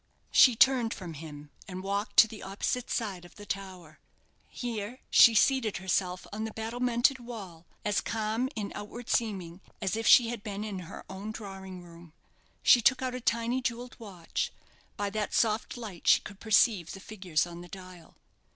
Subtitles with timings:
[0.31, 3.99] She turned from him and walked to the opposite side of the tower.
[4.49, 10.07] Here she seated herself on the battlemented wall, as calm, in outward seeming, as if
[10.07, 12.13] she had been in her own drawing room.
[12.63, 14.51] She took out a tiny jewelled watch;
[14.97, 18.17] by that soft light she could perceive the figures on the dial.